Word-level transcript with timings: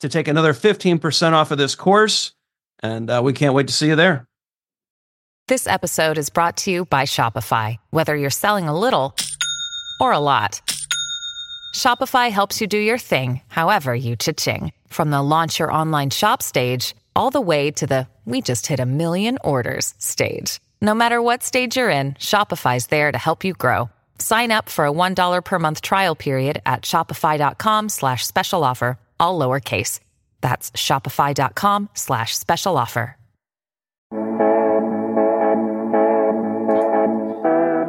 to 0.00 0.08
take 0.08 0.28
another 0.28 0.52
15% 0.52 1.32
off 1.32 1.50
of 1.50 1.58
this 1.58 1.74
course. 1.74 2.32
And 2.80 3.08
uh, 3.10 3.20
we 3.24 3.32
can't 3.32 3.54
wait 3.54 3.68
to 3.68 3.72
see 3.72 3.88
you 3.88 3.96
there. 3.96 4.26
This 5.48 5.66
episode 5.66 6.18
is 6.18 6.28
brought 6.28 6.56
to 6.58 6.72
you 6.72 6.86
by 6.86 7.04
Shopify. 7.04 7.76
Whether 7.90 8.16
you're 8.16 8.30
selling 8.30 8.68
a 8.68 8.78
little 8.78 9.14
or 10.00 10.12
a 10.12 10.18
lot, 10.18 10.60
Shopify 11.74 12.30
helps 12.30 12.60
you 12.60 12.66
do 12.66 12.78
your 12.78 12.98
thing, 12.98 13.40
however 13.46 13.94
you 13.94 14.16
cha-ching. 14.16 14.72
From 14.88 15.10
the 15.10 15.22
launch 15.22 15.60
your 15.60 15.72
online 15.72 16.10
shop 16.10 16.42
stage, 16.42 16.96
all 17.14 17.30
the 17.30 17.40
way 17.40 17.70
to 17.70 17.86
the 17.86 18.08
we 18.24 18.42
just 18.42 18.66
hit 18.66 18.80
a 18.80 18.86
million 18.86 19.38
orders 19.44 19.94
stage. 19.98 20.58
No 20.82 20.94
matter 20.94 21.22
what 21.22 21.44
stage 21.44 21.76
you're 21.76 21.90
in, 21.90 22.14
Shopify's 22.14 22.88
there 22.88 23.12
to 23.12 23.18
help 23.18 23.44
you 23.44 23.54
grow. 23.54 23.88
Sign 24.18 24.50
up 24.50 24.68
for 24.68 24.84
a 24.84 24.90
$1 24.90 25.44
per 25.44 25.58
month 25.60 25.80
trial 25.80 26.16
period 26.16 26.60
at 26.66 26.82
shopify.com 26.82 27.88
slash 27.88 28.26
special 28.26 28.64
offer 28.64 28.98
all 29.18 29.38
lowercase. 29.38 30.00
That's 30.40 30.70
shopify.com 30.72 31.90
slash 31.94 32.36
special 32.36 32.76
offer. 32.76 33.16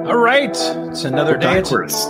All 0.07 0.15
right. 0.17 0.51
It's 0.51 1.03
another 1.03 1.33
We're 1.33 1.37
day. 1.39 1.61
backwards. 1.61 2.05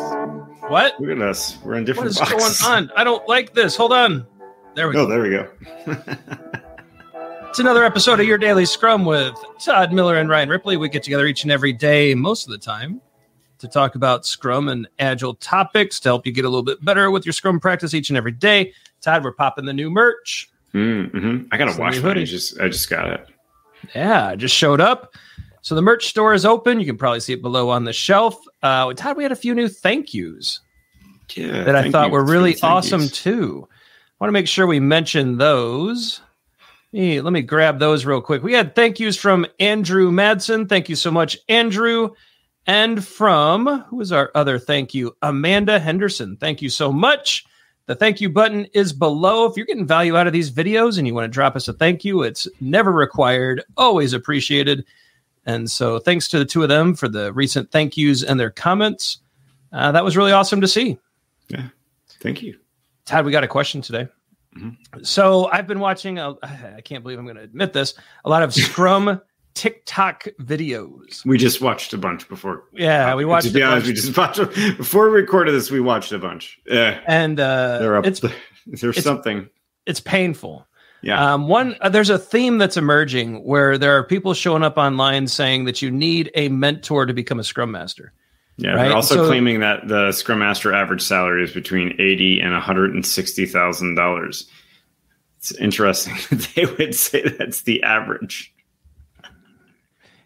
What? 0.67 0.99
Look 1.01 1.09
at 1.09 1.21
us. 1.21 1.57
We're 1.63 1.75
in 1.75 1.85
different 1.85 2.11
is 2.11 2.19
boxes. 2.19 2.61
going 2.61 2.73
on? 2.89 2.91
I 2.95 3.03
don't 3.03 3.27
like 3.27 3.53
this. 3.53 3.75
Hold 3.75 3.91
on. 3.93 4.25
There 4.75 4.87
we 4.87 4.95
Oh, 4.95 5.05
go. 5.05 5.09
there 5.09 5.21
we 5.21 5.29
go. 5.31 5.47
It's 7.49 7.59
another 7.59 7.83
episode 7.83 8.19
of 8.19 8.27
Your 8.27 8.37
Daily 8.37 8.65
Scrum 8.65 9.03
with 9.05 9.33
Todd 9.59 9.91
Miller 9.91 10.17
and 10.17 10.29
Ryan 10.29 10.49
Ripley. 10.49 10.77
We 10.77 10.89
get 10.89 11.01
together 11.01 11.25
each 11.25 11.41
and 11.43 11.51
every 11.51 11.73
day, 11.73 12.13
most 12.13 12.45
of 12.45 12.51
the 12.51 12.57
time, 12.59 13.01
to 13.59 13.67
talk 13.67 13.95
about 13.95 14.25
Scrum 14.25 14.67
and 14.69 14.87
Agile 14.99 15.35
topics 15.35 15.99
to 16.01 16.09
help 16.09 16.25
you 16.25 16.31
get 16.31 16.45
a 16.45 16.49
little 16.49 16.63
bit 16.63 16.83
better 16.83 17.11
with 17.11 17.25
your 17.25 17.33
Scrum 17.33 17.59
practice 17.59 17.93
each 17.93 18.09
and 18.09 18.17
every 18.17 18.31
day. 18.31 18.73
Todd, 19.01 19.23
we're 19.23 19.31
popping 19.33 19.65
the 19.65 19.73
new 19.73 19.89
merch. 19.89 20.49
mm-hmm. 20.73 21.43
I 21.51 21.57
gotta 21.57 21.69
It's 21.69 21.77
the 21.77 21.81
wash 21.81 21.93
mine. 21.95 22.01
hoodie. 22.03 22.21
I 22.21 22.25
just 22.25 22.59
I 22.59 22.67
just 22.67 22.89
got 22.89 23.09
it. 23.09 23.27
Yeah, 23.95 24.31
it 24.31 24.37
just 24.37 24.55
showed 24.55 24.81
up. 24.81 25.13
So 25.61 25.75
the 25.75 25.81
merch 25.81 26.07
store 26.07 26.33
is 26.33 26.45
open. 26.45 26.79
You 26.79 26.85
can 26.85 26.97
probably 26.97 27.19
see 27.19 27.33
it 27.33 27.41
below 27.41 27.69
on 27.69 27.83
the 27.83 27.93
shelf. 27.93 28.35
Uh, 28.63 28.93
Todd, 28.93 29.17
we 29.17 29.23
had 29.23 29.31
a 29.31 29.35
few 29.35 29.53
new 29.53 29.67
thank 29.67 30.13
yous 30.13 30.61
Yeah. 31.35 31.63
that 31.63 31.75
I 31.75 31.91
thought 31.91 32.07
you 32.07 32.13
were 32.13 32.23
really 32.25 32.53
thank 32.53 32.63
awesome 32.63 33.01
yous. 33.01 33.11
too. 33.11 33.67
I 33.69 34.23
want 34.23 34.29
to 34.29 34.33
make 34.33 34.47
sure 34.47 34.65
we 34.65 34.79
mention 34.79 35.37
those. 35.37 36.21
Hey, 36.93 37.19
let 37.21 37.33
me 37.33 37.41
grab 37.41 37.79
those 37.79 38.05
real 38.05 38.21
quick. 38.21 38.41
We 38.43 38.53
had 38.53 38.73
thank 38.75 38.99
yous 38.99 39.17
from 39.17 39.45
Andrew 39.59 40.09
Madsen. 40.09 40.67
Thank 40.69 40.87
you 40.89 40.95
so 40.95 41.11
much, 41.11 41.37
Andrew. 41.49 42.11
And 42.67 43.03
from 43.03 43.81
who 43.87 44.01
is 44.01 44.11
our 44.11 44.29
other 44.35 44.59
thank 44.59 44.93
you? 44.93 45.15
Amanda 45.21 45.79
Henderson. 45.79 46.35
Thank 46.35 46.61
you 46.61 46.69
so 46.69 46.91
much. 46.91 47.45
The 47.85 47.95
thank 47.95 48.19
you 48.19 48.29
button 48.29 48.65
is 48.73 48.91
below. 48.91 49.45
If 49.45 49.55
you're 49.55 49.65
getting 49.65 49.87
value 49.87 50.17
out 50.17 50.27
of 50.27 50.33
these 50.33 50.51
videos 50.51 50.97
and 50.97 51.07
you 51.07 51.13
want 51.13 51.23
to 51.23 51.29
drop 51.29 51.55
us 51.55 51.69
a 51.69 51.73
thank 51.73 52.03
you, 52.03 52.23
it's 52.23 52.45
never 52.59 52.91
required, 52.91 53.63
always 53.77 54.11
appreciated. 54.11 54.85
And 55.45 55.71
so 55.71 55.97
thanks 55.97 56.27
to 56.27 56.39
the 56.39 56.45
two 56.45 56.61
of 56.63 56.67
them 56.67 56.93
for 56.93 57.07
the 57.07 57.31
recent 57.31 57.71
thank 57.71 57.95
yous 57.95 58.21
and 58.23 58.37
their 58.37 58.51
comments. 58.51 59.19
Uh, 59.71 59.93
that 59.93 60.03
was 60.03 60.17
really 60.17 60.33
awesome 60.33 60.59
to 60.59 60.67
see. 60.67 60.99
Yeah. 61.47 61.69
Thank 62.19 62.41
you. 62.41 62.59
Todd, 63.05 63.23
we 63.23 63.31
got 63.31 63.45
a 63.45 63.47
question 63.47 63.81
today. 63.81 64.09
Mhm. 64.57 64.75
So 65.03 65.45
I've 65.45 65.67
been 65.67 65.79
watching, 65.79 66.19
a, 66.19 66.35
I 66.43 66.81
can't 66.83 67.03
believe 67.03 67.17
I'm 67.17 67.25
going 67.25 67.37
to 67.37 67.43
admit 67.43 67.71
this, 67.71 67.93
a 68.25 68.29
lot 68.29 68.43
of 68.43 68.53
Scrum 68.53 69.21
TikTok 69.57 70.27
videos. 70.39 71.25
We 71.25 71.37
just 71.39 71.61
watched 71.61 71.91
a 71.93 71.97
bunch 71.97 72.29
before. 72.29 72.63
Yeah, 72.73 73.15
we 73.15 73.25
watched 73.25 73.47
To 73.47 73.53
be 73.53 73.61
a 73.61 73.65
honest, 73.65 73.87
bunch. 73.87 73.87
we 73.87 73.93
just 73.93 74.17
watched 74.55 74.77
before 74.77 75.09
we 75.09 75.15
recorded 75.19 75.53
this. 75.53 75.71
We 75.71 75.79
watched 75.79 76.11
a 76.11 76.19
bunch. 76.19 76.59
Yeah, 76.67 77.01
And 77.07 77.39
uh, 77.39 77.79
they're 77.79 77.97
up. 77.97 78.05
it's 78.05 78.19
There's 78.67 78.83
it's- 78.83 79.03
something. 79.03 79.49
it's 79.85 79.99
painful. 79.99 80.65
Yeah. 81.01 81.33
Um, 81.33 81.47
one, 81.47 81.75
uh, 81.81 81.89
there's 81.89 82.09
a 82.09 82.17
theme 82.19 82.57
that's 82.57 82.77
emerging 82.77 83.43
where 83.45 83.77
there 83.77 83.97
are 83.97 84.03
people 84.03 84.33
showing 84.33 84.63
up 84.63 84.77
online 84.77 85.27
saying 85.27 85.65
that 85.65 85.81
you 85.81 85.89
need 85.91 86.31
a 86.35 86.49
mentor 86.49 87.05
to 87.05 87.13
become 87.13 87.39
a 87.39 87.43
Scrum 87.43 87.71
Master. 87.71 88.13
yeah. 88.57 88.71
right, 88.71 88.83
They're 88.87 88.95
also 88.95 89.15
so- 89.15 89.27
claiming 89.27 89.59
that 89.61 89.87
the 89.87 90.11
Scrum 90.11 90.39
Master 90.39 90.73
average 90.73 91.01
salary 91.01 91.43
is 91.43 91.51
between 91.53 91.93
eighty 91.99 92.39
and 92.41 92.51
one 92.53 92.61
hundred 92.61 92.93
and 92.93 93.05
sixty 93.05 93.45
thousand 93.47 93.95
dollars. 93.95 94.47
It's 95.37 95.51
interesting 95.53 96.15
that 96.31 96.47
they 96.55 96.65
would 96.65 96.95
say 96.95 97.21
that's 97.27 97.61
the 97.61 97.81
average. 97.83 98.51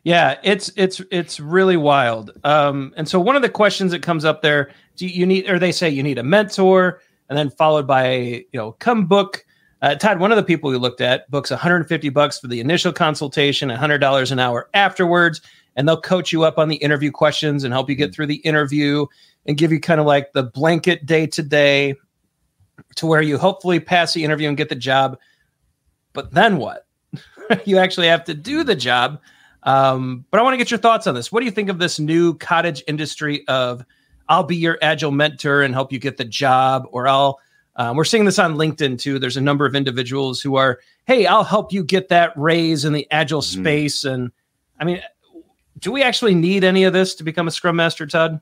Yeah, 0.04 0.40
it's 0.44 0.72
it's 0.76 1.02
it's 1.12 1.40
really 1.40 1.78
wild. 1.78 2.32
Um, 2.44 2.94
and 2.98 3.08
so 3.08 3.20
one 3.20 3.36
of 3.36 3.44
the 3.44 3.50
questions 3.50 3.92
that 3.92 4.02
comes 4.02 4.26
up 4.26 4.42
there, 4.42 4.72
do 4.96 5.06
you 5.06 5.26
need, 5.26 5.50
or 5.50 5.60
they 5.60 5.72
say 5.72 5.90
you 5.90 6.02
need 6.02 6.18
a 6.18 6.24
mentor, 6.24 7.02
and 7.30 7.38
then 7.38 7.50
followed 7.52 7.86
by 7.86 8.14
you 8.14 8.46
know, 8.54 8.74
come 8.74 9.06
book. 9.06 9.46
Uh, 9.82 9.96
Todd, 9.96 10.20
one 10.20 10.32
of 10.32 10.36
the 10.36 10.44
people 10.44 10.70
we 10.70 10.78
looked 10.78 11.02
at 11.02 11.30
books 11.32 11.50
150 11.50 12.10
bucks 12.10 12.40
for 12.40 12.48
the 12.48 12.60
initial 12.60 12.94
consultation, 12.94 13.70
$100 13.70 14.32
an 14.32 14.38
hour 14.38 14.70
afterwards, 14.76 15.42
and 15.76 15.88
they'll 15.88 16.00
coach 16.00 16.32
you 16.32 16.44
up 16.44 16.60
on 16.60 16.68
the 16.68 16.76
interview 16.76 17.10
questions 17.10 17.64
and 17.64 17.74
help 17.74 17.90
you 17.90 17.96
get 17.96 18.14
through 18.14 18.28
the 18.28 18.36
interview 18.36 19.08
and 19.48 19.58
give 19.58 19.72
you 19.72 19.80
kind 19.80 20.00
of 20.00 20.06
like 20.06 20.34
the 20.34 20.44
blanket 20.44 21.06
day 21.08 21.26
to 21.26 21.42
day 21.42 21.96
to 22.96 23.06
where 23.06 23.22
you 23.22 23.38
hopefully 23.38 23.80
pass 23.80 24.14
the 24.14 24.24
interview 24.24 24.48
and 24.48 24.58
get 24.58 24.70
the 24.70 24.76
job. 24.76 25.18
But 26.14 26.32
then 26.32 26.58
what? 26.58 26.86
you 27.66 27.78
actually 27.78 28.08
have 28.08 28.24
to 28.26 28.34
do 28.34 28.64
the 28.64 28.76
job. 28.76 29.20
Um, 29.64 30.26
but 30.32 30.40
I 30.40 30.44
want 30.44 30.54
to 30.54 30.58
get 30.58 30.72
your 30.72 30.80
thoughts 30.80 31.08
on 31.08 31.16
this. 31.16 31.32
What 31.32 31.42
do 31.42 31.46
you 31.46 31.52
think 31.52 31.70
of 31.70 31.80
this 31.80 32.00
new 32.00 32.36
cottage 32.36 32.84
industry 32.88 33.48
of 33.48 33.86
I'll 34.30 34.44
be 34.44 34.56
your 34.56 34.78
agile 34.82 35.12
mentor 35.12 35.62
and 35.62 35.74
help 35.74 35.92
you 35.92 36.00
get 36.00 36.18
the 36.18 36.26
job, 36.26 36.88
or 36.92 37.08
I'll 37.08 37.40
um, 37.78 37.96
we're 37.96 38.04
seeing 38.04 38.26
this 38.26 38.38
on 38.38 38.56
LinkedIn 38.56 39.00
too. 39.00 39.18
There's 39.18 39.38
a 39.38 39.42
number 39.42 39.66
of 39.66 39.76
individuals 39.76 40.42
who 40.42 40.56
are, 40.56 40.80
hey, 41.06 41.26
I'll 41.26 41.44
help 41.46 41.72
you 41.72 41.84
get 41.84 42.10
that 42.10 42.34
raise 42.36 42.84
in 42.84 42.92
the 42.92 43.08
agile 43.12 43.42
Mhm. 43.42 43.62
space. 43.62 44.04
And 44.04 44.32
I 44.80 44.84
mean, 44.84 45.02
do 45.80 45.92
we 45.92 46.04
actually 46.04 46.36
need 46.36 46.66
any 46.66 46.84
of 46.84 46.92
this 46.92 47.16
to 47.16 47.24
become 47.24 47.48
a 47.48 47.52
scrum 47.52 47.78
master, 47.78 48.06
Todd? 48.06 48.42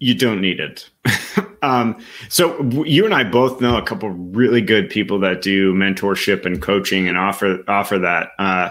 you 0.00 0.14
don't 0.14 0.40
need 0.40 0.58
it. 0.58 0.88
um, 1.62 1.96
so 2.28 2.62
you 2.84 3.04
and 3.04 3.14
I 3.14 3.24
both 3.24 3.60
know 3.60 3.76
a 3.76 3.82
couple 3.82 4.10
really 4.10 4.60
good 4.60 4.88
people 4.88 5.18
that 5.20 5.42
do 5.42 5.74
mentorship 5.74 6.44
and 6.46 6.60
coaching 6.60 7.08
and 7.08 7.16
offer 7.18 7.62
offer 7.68 7.98
that. 7.98 8.30
Uh, 8.38 8.70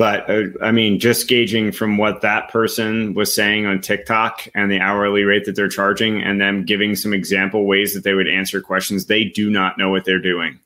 but 0.00 0.30
uh, 0.30 0.44
I 0.62 0.72
mean, 0.72 0.98
just 0.98 1.28
gauging 1.28 1.72
from 1.72 1.98
what 1.98 2.22
that 2.22 2.48
person 2.48 3.12
was 3.12 3.34
saying 3.34 3.66
on 3.66 3.82
TikTok 3.82 4.48
and 4.54 4.70
the 4.70 4.80
hourly 4.80 5.24
rate 5.24 5.44
that 5.44 5.56
they're 5.56 5.68
charging, 5.68 6.22
and 6.22 6.40
them 6.40 6.64
giving 6.64 6.96
some 6.96 7.12
example 7.12 7.66
ways 7.66 7.92
that 7.92 8.02
they 8.02 8.14
would 8.14 8.26
answer 8.26 8.62
questions, 8.62 9.04
they 9.04 9.24
do 9.24 9.50
not 9.50 9.76
know 9.76 9.90
what 9.90 10.06
they're 10.06 10.18
doing. 10.18 10.58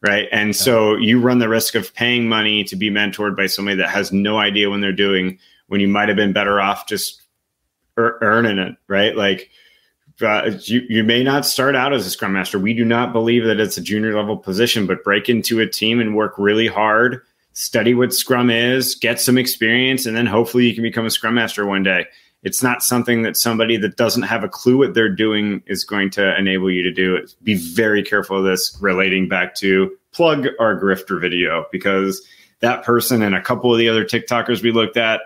right? 0.00 0.28
And 0.32 0.56
so 0.56 0.96
you 0.96 1.20
run 1.20 1.40
the 1.40 1.48
risk 1.50 1.74
of 1.74 1.92
paying 1.94 2.26
money 2.26 2.64
to 2.64 2.76
be 2.76 2.88
mentored 2.88 3.36
by 3.36 3.48
somebody 3.48 3.76
that 3.76 3.90
has 3.90 4.12
no 4.12 4.38
idea 4.38 4.70
when 4.70 4.80
they're 4.80 4.92
doing 4.92 5.38
when 5.66 5.82
you 5.82 5.88
might 5.88 6.08
have 6.08 6.16
been 6.16 6.32
better 6.32 6.58
off 6.58 6.88
just 6.88 7.20
er- 7.98 8.16
earning 8.22 8.56
it, 8.56 8.76
right? 8.88 9.14
Like 9.14 9.50
uh, 10.22 10.52
you, 10.62 10.86
you 10.88 11.04
may 11.04 11.22
not 11.22 11.44
start 11.44 11.76
out 11.76 11.92
as 11.92 12.06
a 12.06 12.10
scrum 12.10 12.32
master. 12.32 12.58
We 12.58 12.72
do 12.72 12.86
not 12.86 13.12
believe 13.12 13.44
that 13.44 13.60
it's 13.60 13.76
a 13.76 13.82
junior 13.82 14.16
level 14.16 14.38
position, 14.38 14.86
but 14.86 15.04
break 15.04 15.28
into 15.28 15.60
a 15.60 15.66
team 15.66 16.00
and 16.00 16.16
work 16.16 16.32
really 16.38 16.66
hard, 16.66 17.20
study 17.60 17.94
what 17.94 18.12
scrum 18.12 18.50
is, 18.50 18.94
get 18.94 19.20
some 19.20 19.36
experience, 19.36 20.06
and 20.06 20.16
then 20.16 20.26
hopefully 20.26 20.66
you 20.66 20.74
can 20.74 20.82
become 20.82 21.06
a 21.06 21.10
scrum 21.10 21.34
master 21.34 21.66
one 21.66 21.82
day. 21.82 22.06
It's 22.42 22.62
not 22.62 22.82
something 22.82 23.22
that 23.22 23.36
somebody 23.36 23.76
that 23.76 23.96
doesn't 23.96 24.22
have 24.22 24.42
a 24.42 24.48
clue 24.48 24.78
what 24.78 24.94
they're 24.94 25.14
doing 25.14 25.62
is 25.66 25.84
going 25.84 26.08
to 26.12 26.38
enable 26.38 26.70
you 26.70 26.82
to 26.82 26.90
do. 26.90 27.26
Be 27.42 27.54
very 27.54 28.02
careful 28.02 28.38
of 28.38 28.44
this 28.44 28.76
relating 28.80 29.28
back 29.28 29.54
to 29.56 29.94
plug 30.12 30.46
our 30.58 30.80
grifter 30.80 31.20
video 31.20 31.66
because 31.70 32.26
that 32.60 32.82
person 32.82 33.20
and 33.20 33.34
a 33.34 33.42
couple 33.42 33.70
of 33.72 33.78
the 33.78 33.90
other 33.90 34.06
TikTokers 34.06 34.62
we 34.62 34.72
looked 34.72 34.96
at 34.96 35.20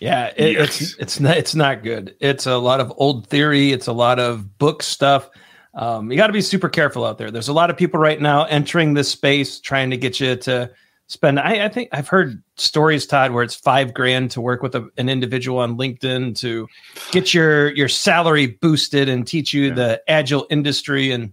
yeah, 0.00 0.32
it, 0.34 0.52
yes. 0.52 0.80
it's 0.80 0.94
it's 0.94 1.20
not 1.20 1.36
it's 1.36 1.54
not 1.54 1.82
good. 1.82 2.16
It's 2.20 2.46
a 2.46 2.56
lot 2.56 2.80
of 2.80 2.90
old 2.96 3.26
theory. 3.26 3.70
It's 3.70 3.86
a 3.86 3.92
lot 3.92 4.18
of 4.18 4.58
book 4.58 4.82
stuff. 4.82 5.28
Um, 5.74 6.10
you 6.10 6.16
got 6.16 6.26
to 6.26 6.32
be 6.32 6.40
super 6.42 6.68
careful 6.68 7.04
out 7.04 7.18
there. 7.18 7.30
There's 7.30 7.48
a 7.48 7.52
lot 7.52 7.70
of 7.70 7.76
people 7.76 8.00
right 8.00 8.20
now 8.20 8.44
entering 8.44 8.94
this 8.94 9.10
space 9.10 9.60
trying 9.60 9.90
to 9.90 9.96
get 9.96 10.18
you 10.18 10.36
to 10.36 10.70
spend. 11.06 11.38
I, 11.38 11.64
I 11.64 11.68
think 11.68 11.88
I've 11.92 12.08
heard 12.08 12.42
stories, 12.56 13.06
Todd, 13.06 13.32
where 13.32 13.42
it's 13.42 13.54
five 13.54 13.94
grand 13.94 14.30
to 14.32 14.40
work 14.40 14.62
with 14.62 14.74
a, 14.74 14.88
an 14.96 15.08
individual 15.08 15.58
on 15.58 15.76
LinkedIn 15.76 16.38
to 16.40 16.68
get 17.10 17.34
your 17.34 17.72
your 17.74 17.88
salary 17.88 18.46
boosted 18.46 19.08
and 19.08 19.26
teach 19.26 19.52
you 19.52 19.68
yeah. 19.68 19.74
the 19.74 20.02
agile 20.08 20.46
industry. 20.50 21.12
And 21.12 21.32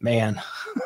man, 0.00 0.40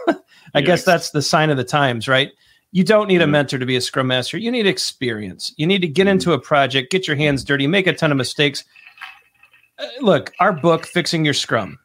I 0.55 0.61
guess 0.61 0.85
that's 0.85 1.11
the 1.11 1.23
sign 1.23 1.51
of 1.51 1.57
the 1.57 1.65
times, 1.65 2.07
right? 2.07 2.33
You 2.71 2.83
don't 2.83 3.07
need 3.07 3.23
a 3.23 3.27
mentor 3.27 3.59
to 3.59 3.67
be 3.67 3.77
a 3.77 3.81
scrum 3.81 4.09
master. 4.09 4.37
You 4.37 4.51
need 4.51 4.67
experience. 4.67 5.53
You 5.57 5.65
need 5.65 5.81
to 5.83 5.87
get 5.87 6.09
into 6.09 6.33
a 6.33 6.41
project, 6.41 6.91
get 6.91 7.07
your 7.07 7.17
hands 7.17 7.45
dirty, 7.45 7.69
make 7.69 7.87
a 7.87 7.93
ton 7.93 8.11
of 8.11 8.17
mistakes. 8.17 8.65
Uh, 9.79 9.87
look, 10.01 10.33
our 10.41 10.53
book, 10.53 10.85
Fixing 10.85 11.25
Your 11.25 11.35
Scrum, 11.35 11.79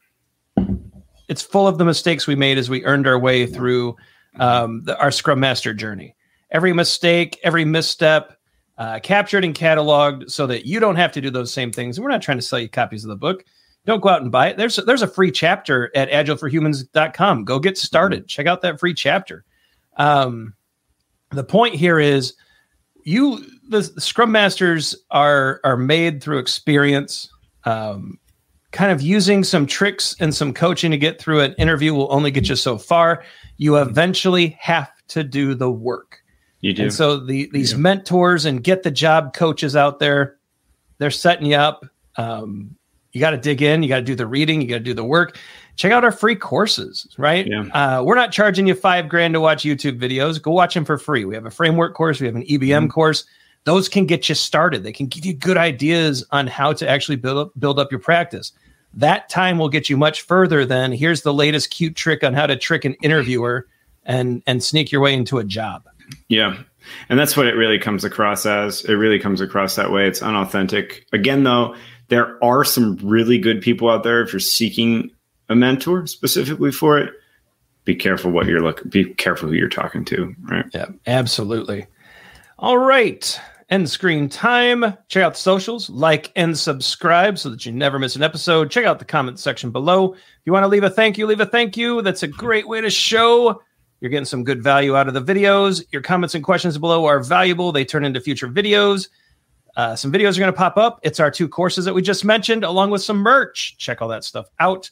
it's 1.28 1.42
full 1.42 1.68
of 1.68 1.78
the 1.78 1.84
mistakes 1.84 2.26
we 2.26 2.34
made 2.34 2.58
as 2.58 2.68
we 2.68 2.84
earned 2.84 3.06
our 3.06 3.18
way 3.18 3.46
through 3.46 3.96
um, 4.38 4.82
the, 4.84 4.98
our 4.98 5.10
Scrum 5.10 5.40
Master 5.40 5.72
journey. 5.72 6.16
Every 6.50 6.72
mistake, 6.72 7.38
every 7.44 7.64
misstep, 7.64 8.36
uh, 8.78 8.98
captured 8.98 9.44
and 9.44 9.54
cataloged 9.54 10.30
so 10.30 10.46
that 10.46 10.66
you 10.66 10.80
don't 10.80 10.96
have 10.96 11.12
to 11.12 11.20
do 11.20 11.30
those 11.30 11.52
same 11.52 11.70
things. 11.70 12.00
We're 12.00 12.08
not 12.08 12.22
trying 12.22 12.38
to 12.38 12.42
sell 12.42 12.58
you 12.58 12.68
copies 12.68 13.04
of 13.04 13.10
the 13.10 13.16
book. 13.16 13.44
Don't 13.86 14.00
go 14.00 14.08
out 14.08 14.22
and 14.22 14.32
buy 14.32 14.48
it. 14.48 14.56
There's 14.56 14.76
there's 14.76 15.02
a 15.02 15.08
free 15.08 15.30
chapter 15.30 15.90
at 15.94 16.10
agileforhumans.com. 16.10 17.44
Go 17.44 17.58
get 17.58 17.78
started. 17.78 18.26
Check 18.26 18.46
out 18.46 18.62
that 18.62 18.80
free 18.80 18.94
chapter. 18.94 19.44
Um, 19.96 20.54
the 21.30 21.44
point 21.44 21.74
here 21.74 21.98
is 21.98 22.34
you 23.04 23.44
the, 23.68 23.80
the 23.94 24.00
scrum 24.00 24.32
masters 24.32 24.96
are 25.10 25.60
are 25.64 25.76
made 25.76 26.22
through 26.22 26.38
experience 26.38 27.30
um, 27.64 28.18
kind 28.72 28.92
of 28.92 29.02
using 29.02 29.42
some 29.42 29.66
tricks 29.66 30.14
and 30.20 30.34
some 30.34 30.52
coaching 30.52 30.90
to 30.90 30.98
get 30.98 31.20
through 31.20 31.40
an 31.40 31.54
interview 31.54 31.94
will 31.94 32.12
only 32.12 32.30
get 32.30 32.48
you 32.48 32.56
so 32.56 32.78
far 32.78 33.24
you 33.56 33.76
eventually 33.76 34.56
have 34.60 34.90
to 35.08 35.24
do 35.24 35.54
the 35.54 35.70
work 35.70 36.22
you 36.60 36.72
do 36.72 36.84
and 36.84 36.92
so 36.92 37.18
the 37.18 37.50
these 37.52 37.74
mentors 37.74 38.44
and 38.44 38.62
get 38.62 38.82
the 38.82 38.90
job 38.90 39.34
coaches 39.34 39.74
out 39.74 39.98
there 39.98 40.36
they're 40.98 41.10
setting 41.10 41.46
you 41.46 41.56
up 41.56 41.84
um, 42.16 42.76
you 43.12 43.20
got 43.20 43.30
to 43.30 43.38
dig 43.38 43.62
in 43.62 43.82
you 43.82 43.88
got 43.88 43.96
to 43.96 44.02
do 44.02 44.14
the 44.14 44.26
reading 44.26 44.60
you 44.62 44.68
got 44.68 44.78
to 44.78 44.80
do 44.80 44.94
the 44.94 45.04
work 45.04 45.36
check 45.80 45.92
out 45.92 46.04
our 46.04 46.12
free 46.12 46.36
courses, 46.36 47.06
right? 47.16 47.46
Yeah. 47.46 47.62
Uh, 47.72 48.02
we're 48.04 48.14
not 48.14 48.32
charging 48.32 48.66
you 48.66 48.74
five 48.74 49.08
grand 49.08 49.32
to 49.32 49.40
watch 49.40 49.62
YouTube 49.62 49.98
videos. 49.98 50.40
Go 50.40 50.50
watch 50.50 50.74
them 50.74 50.84
for 50.84 50.98
free. 50.98 51.24
We 51.24 51.34
have 51.34 51.46
a 51.46 51.50
framework 51.50 51.94
course, 51.94 52.20
we 52.20 52.26
have 52.26 52.36
an 52.36 52.42
EBM 52.42 52.60
mm-hmm. 52.60 52.86
course. 52.88 53.24
Those 53.64 53.88
can 53.88 54.06
get 54.06 54.28
you 54.28 54.34
started. 54.34 54.82
They 54.82 54.92
can 54.92 55.06
give 55.06 55.24
you 55.24 55.34
good 55.34 55.56
ideas 55.56 56.24
on 56.30 56.46
how 56.46 56.72
to 56.74 56.88
actually 56.88 57.16
build 57.16 57.38
up 57.38 57.52
build 57.58 57.78
up 57.78 57.90
your 57.90 58.00
practice. 58.00 58.52
That 58.94 59.28
time 59.28 59.58
will 59.58 59.68
get 59.68 59.88
you 59.88 59.96
much 59.96 60.22
further 60.22 60.64
than 60.64 60.92
here's 60.92 61.22
the 61.22 61.34
latest 61.34 61.70
cute 61.70 61.94
trick 61.94 62.24
on 62.24 62.34
how 62.34 62.46
to 62.46 62.56
trick 62.56 62.84
an 62.84 62.94
interviewer 63.02 63.66
and 64.04 64.42
and 64.46 64.62
sneak 64.62 64.90
your 64.90 65.00
way 65.00 65.14
into 65.14 65.38
a 65.38 65.44
job. 65.44 65.84
Yeah. 66.28 66.56
And 67.08 67.18
that's 67.18 67.36
what 67.36 67.46
it 67.46 67.54
really 67.54 67.78
comes 67.78 68.04
across 68.04 68.46
as. 68.46 68.84
It 68.84 68.94
really 68.94 69.18
comes 69.18 69.40
across 69.40 69.76
that 69.76 69.92
way. 69.92 70.08
It's 70.08 70.22
unauthentic. 70.22 71.06
Again, 71.12 71.44
though, 71.44 71.76
there 72.08 72.42
are 72.42 72.64
some 72.64 72.96
really 72.96 73.38
good 73.38 73.60
people 73.60 73.88
out 73.90 74.02
there 74.02 74.22
if 74.22 74.32
you're 74.32 74.40
seeking 74.40 75.10
a 75.48 75.54
mentor 75.54 76.06
specifically 76.06 76.72
for 76.72 76.98
it, 76.98 77.12
be 77.84 77.94
careful 77.94 78.30
what 78.30 78.46
you're 78.46 78.62
looking. 78.62 78.88
Be 78.88 79.04
careful 79.14 79.48
who 79.48 79.54
you're 79.54 79.68
talking 79.68 80.04
to. 80.06 80.34
Right. 80.42 80.64
Yeah. 80.72 80.86
Absolutely. 81.06 81.86
All 82.60 82.76
right. 82.76 83.40
End 83.70 83.88
screen 83.88 84.28
time. 84.28 84.84
Check 85.08 85.22
out 85.22 85.32
the 85.32 85.38
socials, 85.38 85.88
like 85.88 86.30
and 86.36 86.58
subscribe 86.58 87.38
so 87.38 87.48
that 87.48 87.64
you 87.64 87.72
never 87.72 87.98
miss 87.98 88.16
an 88.16 88.22
episode. 88.22 88.70
Check 88.70 88.84
out 88.84 88.98
the 88.98 89.04
comment 89.06 89.38
section 89.38 89.70
below. 89.70 90.12
If 90.12 90.20
you 90.44 90.52
want 90.52 90.64
to 90.64 90.68
leave 90.68 90.84
a 90.84 90.90
thank 90.90 91.16
you, 91.16 91.26
leave 91.26 91.40
a 91.40 91.46
thank 91.46 91.78
you. 91.78 92.02
That's 92.02 92.22
a 92.22 92.28
great 92.28 92.68
way 92.68 92.82
to 92.82 92.90
show 92.90 93.62
you're 94.00 94.10
getting 94.10 94.26
some 94.26 94.44
good 94.44 94.62
value 94.62 94.94
out 94.94 95.08
of 95.08 95.14
the 95.14 95.22
videos. 95.22 95.82
Your 95.90 96.02
comments 96.02 96.34
and 96.34 96.44
questions 96.44 96.76
below 96.76 97.06
are 97.06 97.22
valuable. 97.22 97.72
They 97.72 97.86
turn 97.86 98.04
into 98.04 98.20
future 98.20 98.48
videos. 98.48 99.08
Uh, 99.76 99.96
some 99.96 100.12
videos 100.12 100.36
are 100.36 100.40
going 100.40 100.52
to 100.52 100.58
pop 100.58 100.76
up. 100.76 101.00
It's 101.02 101.18
our 101.18 101.30
two 101.30 101.48
courses 101.48 101.86
that 101.86 101.94
we 101.94 102.02
just 102.02 102.26
mentioned, 102.26 102.62
along 102.62 102.90
with 102.90 103.00
some 103.00 103.16
merch. 103.16 103.78
Check 103.78 104.02
all 104.02 104.08
that 104.08 104.22
stuff 104.22 104.48
out. 104.58 104.90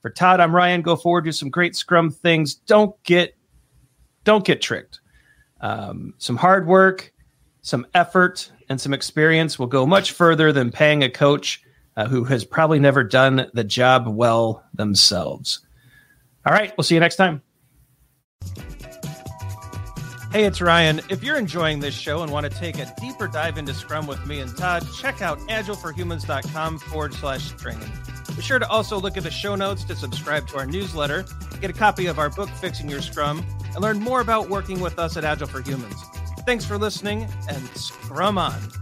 For 0.00 0.08
Todd, 0.08 0.40
I'm 0.40 0.56
Ryan. 0.56 0.80
Go 0.80 0.96
forward, 0.96 1.26
do 1.26 1.32
some 1.32 1.50
great 1.50 1.76
Scrum 1.76 2.10
things. 2.10 2.54
Don't 2.54 2.96
get 3.02 3.36
don't 4.24 4.44
get 4.44 4.62
tricked. 4.62 5.00
Um, 5.60 6.14
some 6.18 6.36
hard 6.36 6.66
work, 6.66 7.12
some 7.62 7.86
effort, 7.94 8.50
and 8.68 8.80
some 8.80 8.94
experience 8.94 9.58
will 9.58 9.66
go 9.66 9.86
much 9.86 10.12
further 10.12 10.52
than 10.52 10.70
paying 10.70 11.02
a 11.02 11.10
coach 11.10 11.62
uh, 11.96 12.06
who 12.06 12.24
has 12.24 12.44
probably 12.44 12.78
never 12.78 13.04
done 13.04 13.50
the 13.52 13.64
job 13.64 14.06
well 14.06 14.64
themselves. 14.72 15.60
All 16.46 16.52
right, 16.52 16.72
we'll 16.76 16.84
see 16.84 16.94
you 16.94 17.00
next 17.00 17.16
time. 17.16 17.42
Hey, 20.32 20.44
it's 20.44 20.60
Ryan. 20.60 21.00
If 21.10 21.24
you're 21.24 21.36
enjoying 21.36 21.80
this 21.80 21.94
show 21.94 22.22
and 22.22 22.30
want 22.30 22.50
to 22.50 22.56
take 22.56 22.78
a 22.78 22.94
deeper 23.00 23.26
dive 23.26 23.58
into 23.58 23.74
Scrum 23.74 24.06
with 24.06 24.24
me 24.26 24.38
and 24.38 24.56
Todd, 24.56 24.86
check 24.96 25.20
out 25.20 25.38
agileforhumans.com 25.40 26.78
forward 26.78 27.14
slash 27.14 27.50
training. 27.52 27.90
Be 28.36 28.40
sure 28.40 28.60
to 28.60 28.68
also 28.68 28.98
look 29.00 29.16
at 29.16 29.24
the 29.24 29.30
show 29.30 29.56
notes 29.56 29.82
to 29.84 29.96
subscribe 29.96 30.46
to 30.48 30.56
our 30.56 30.66
newsletter, 30.66 31.24
get 31.60 31.68
a 31.68 31.72
copy 31.72 32.06
of 32.06 32.20
our 32.20 32.30
book, 32.30 32.48
Fixing 32.48 32.88
Your 32.88 33.02
Scrum, 33.02 33.44
and 33.74 33.80
learn 33.80 34.00
more 34.00 34.20
about 34.20 34.48
working 34.48 34.80
with 34.80 34.98
us 34.98 35.16
at 35.16 35.24
Agile 35.24 35.46
for 35.46 35.60
Humans. 35.60 36.02
Thanks 36.46 36.64
for 36.64 36.78
listening 36.78 37.28
and 37.48 37.68
scrum 37.76 38.38
on. 38.38 38.79